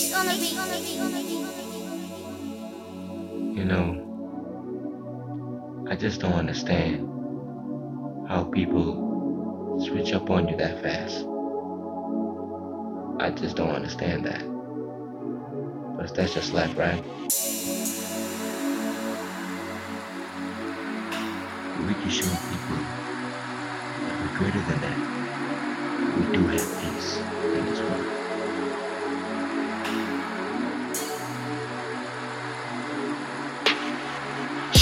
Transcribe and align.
You 0.00 0.14
know, 3.64 3.86
I 5.90 5.96
just 5.96 6.20
don't 6.20 6.34
understand 6.34 7.08
how 8.28 8.44
people 8.44 9.82
switch 9.84 10.12
up 10.12 10.30
on 10.30 10.46
you 10.46 10.56
that 10.56 10.80
fast. 10.84 11.26
I 13.20 13.30
just 13.30 13.56
don't 13.56 13.70
understand 13.70 14.24
that. 14.24 14.44
But 15.96 16.14
that's 16.14 16.32
just 16.32 16.52
life, 16.52 16.78
right? 16.78 17.02
We 21.86 21.94
can 21.94 22.08
show 22.08 22.30
people 22.52 22.76
that 24.04 24.14
we're 24.20 24.38
greater 24.38 24.60
than 24.60 24.80
that. 24.80 24.98
We 26.18 26.24
do 26.36 26.46
have 26.46 26.68
peace 26.82 27.18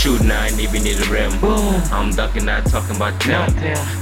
Shooting, 0.06 0.30
I 0.30 0.46
ain't 0.46 0.60
even 0.60 0.84
need 0.84 1.01
a 1.01 1.10
rim. 1.10 1.37
Boom. 1.41 1.83
I'm 1.91 2.12
ducking, 2.12 2.45
not 2.45 2.65
talking 2.66 2.95
about 2.95 3.19
them. 3.24 3.51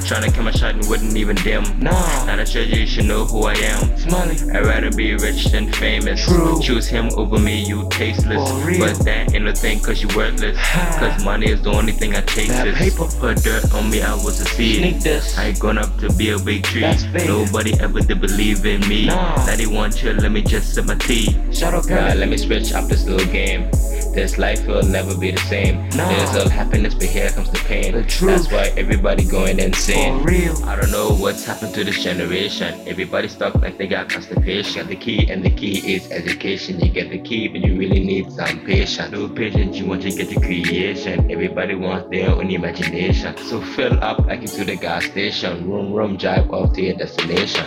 Trying 0.05 0.25
to 0.25 0.31
kill 0.31 0.43
my 0.43 0.51
shot 0.51 0.75
and 0.75 0.87
wouldn't 0.87 1.17
even 1.17 1.35
dim. 1.37 1.65
No. 1.81 1.93
Now 2.27 2.37
that 2.37 2.47
shows 2.47 2.69
you, 2.69 2.81
you 2.81 2.87
should 2.87 3.07
know 3.07 3.25
who 3.25 3.45
I 3.45 3.55
am. 3.55 3.97
Smiley. 3.97 4.37
I'd 4.53 4.67
rather 4.67 4.91
be 4.93 5.15
rich 5.15 5.47
than 5.47 5.73
famous. 5.73 6.27
True. 6.27 6.61
Choose 6.61 6.87
him 6.87 7.09
over 7.17 7.39
me, 7.39 7.65
you 7.65 7.89
tasteless. 7.89 8.53
But 8.79 9.03
that 9.07 9.35
ain't 9.35 9.49
a 9.49 9.55
thing 9.55 9.81
cause 9.81 10.03
you 10.03 10.09
worthless. 10.15 10.59
Cause 10.99 11.25
money 11.25 11.49
is 11.49 11.63
the 11.63 11.71
only 11.71 11.93
thing 11.93 12.15
I 12.15 12.21
chase. 12.21 12.49
That 12.49 12.75
paper. 12.75 13.07
Put 13.19 13.39
dirt 13.43 13.73
on 13.73 13.89
me, 13.89 14.03
I 14.03 14.13
was 14.13 14.41
a 14.41 14.45
seed. 14.45 14.81
Sneak 14.81 15.01
this. 15.01 15.39
I 15.39 15.47
ain't 15.47 15.59
grown 15.59 15.79
up 15.79 15.97
to 16.01 16.13
be 16.13 16.33
a 16.33 16.39
big 16.39 16.65
tree. 16.65 16.85
Nobody 17.27 17.81
ever 17.81 18.01
did 18.01 18.21
believe 18.21 18.67
in 18.67 18.87
me. 18.91 19.07
Nah. 19.07 19.57
They 19.57 19.67
want 19.67 20.03
you, 20.03 20.13
let 20.13 20.33
me 20.33 20.43
just 20.43 20.75
sip 20.75 20.85
my 20.85 20.97
tea. 20.97 21.35
Out 21.63 21.73
Nah, 21.73 21.81
girl. 21.81 22.15
let 22.15 22.29
me 22.29 22.37
switch 22.37 22.75
up 22.75 22.89
this 22.91 23.07
little 23.07 23.27
game. 23.33 23.71
This 24.15 24.39
life 24.39 24.65
will 24.69 24.85
never 24.85 25.17
be 25.19 25.33
the 25.33 25.41
same. 25.41 25.89
Nah. 25.91 26.09
There's 26.09 26.37
all 26.37 26.49
happiness, 26.49 26.95
but 26.95 27.09
here 27.09 27.31
comes 27.31 27.51
the 27.51 27.59
pain. 27.59 27.95
The 27.95 28.05
truth. 28.05 28.49
That's 28.49 28.53
why 28.53 28.81
everybody 28.81 29.25
going 29.25 29.59
insane. 29.59 30.21
For 30.21 30.29
real. 30.29 30.65
I 30.65 30.77
don't 30.77 30.93
know 30.93 31.11
what's 31.11 31.45
happened 31.45 31.75
to 31.75 31.83
this 31.83 32.01
generation. 32.01 32.81
Everybody 32.87 33.27
stuck 33.27 33.57
like 33.57 33.77
they 33.77 33.89
got 33.89 34.09
constipation. 34.09 34.87
The 34.87 34.95
key 34.95 35.29
and 35.29 35.45
the 35.45 35.51
key 35.51 35.95
is 35.95 36.09
education. 36.13 36.79
You 36.79 36.93
get 36.93 37.11
the 37.11 37.19
key, 37.19 37.49
but 37.49 37.63
you 37.63 37.77
really 37.77 38.05
need 38.05 38.31
some 38.31 38.61
patience. 38.65 39.11
No 39.11 39.29
patience, 39.29 39.79
you 39.79 39.87
want 39.87 40.03
to 40.03 40.11
get 40.11 40.29
the 40.29 40.41
creation. 40.41 41.29
Everybody 41.29 41.75
wants 41.75 42.09
their 42.11 42.31
own 42.31 42.51
imagination. 42.51 43.37
So 43.39 43.61
fill 43.61 43.99
up 44.03 44.27
like 44.27 44.43
into 44.43 44.65
the 44.65 44.77
gas 44.77 45.07
station. 45.07 45.69
Room, 45.69 45.93
room, 45.93 46.17
drive 46.17 46.51
off 46.53 46.73
to 46.75 46.83
your 46.83 46.97
destination. 46.97 47.67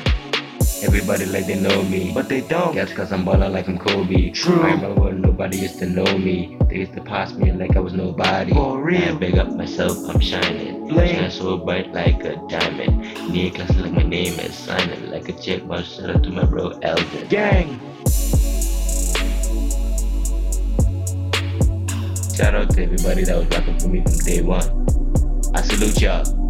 Everybody 0.83 1.25
like 1.25 1.47
they 1.47 1.59
know 1.59 1.81
me. 1.83 2.11
But 2.13 2.29
they 2.29 2.41
don't. 2.41 2.73
Guess 2.73 2.93
cause 2.93 3.11
I'm 3.11 3.25
ballin' 3.25 3.51
like 3.51 3.67
I'm 3.67 3.79
Kobe. 3.79 4.29
True. 4.31 4.61
I 4.61 4.73
remember 4.73 5.01
when 5.01 5.21
nobody 5.21 5.57
used 5.57 5.79
to 5.79 5.87
know 5.87 6.17
me. 6.17 6.57
They 6.69 6.77
used 6.77 6.93
to 6.93 7.01
pass 7.01 7.33
me 7.33 7.51
like 7.51 7.75
I 7.75 7.79
was 7.79 7.93
nobody. 7.93 8.53
For 8.53 8.79
real. 8.79 9.15
I 9.15 9.17
big 9.17 9.37
up 9.37 9.51
myself, 9.51 9.97
I'm 10.07 10.19
shining. 10.19 10.87
Shine 10.89 11.31
so 11.31 11.57
bright 11.57 11.91
like 11.93 12.23
a 12.23 12.35
diamond. 12.47 13.01
Near 13.31 13.51
class 13.51 13.75
like 13.75 13.91
my 13.91 14.03
name 14.03 14.39
is 14.39 14.55
signing 14.55 15.09
like 15.09 15.27
a 15.29 15.33
chick. 15.33 15.67
But 15.67 15.83
shout 15.83 16.11
out 16.11 16.23
to 16.23 16.29
my 16.29 16.45
bro 16.45 16.69
Elvin. 16.83 17.27
Gang. 17.27 17.79
Shout 22.35 22.53
out 22.53 22.69
to 22.69 22.83
everybody 22.83 23.23
that 23.23 23.35
was 23.35 23.47
rocking 23.47 23.79
for 23.79 23.87
me 23.87 24.03
from 24.03 24.17
day 24.19 24.41
one. 24.43 24.85
I 25.55 25.61
salute 25.61 25.99
y'all. 26.01 26.46